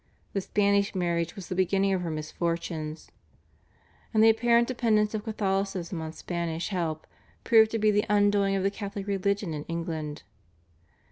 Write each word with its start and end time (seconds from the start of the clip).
The 0.33 0.41
Spanish 0.41 0.95
marriage 0.95 1.35
was 1.35 1.47
the 1.47 1.53
beginning 1.53 1.93
of 1.93 2.01
her 2.01 2.09
misfortunes, 2.09 3.11
and 4.11 4.23
the 4.23 4.31
apparent 4.31 4.67
dependence 4.67 5.13
of 5.13 5.25
Catholicism 5.25 6.01
on 6.01 6.11
Spanish 6.11 6.69
help 6.69 7.05
proved 7.43 7.69
to 7.69 7.77
be 7.77 7.91
the 7.91 8.05
undoing 8.09 8.55
of 8.55 8.63
the 8.63 8.71
Catholic 8.71 9.05
religion 9.05 9.53
in 9.53 9.63
England. 9.65 10.23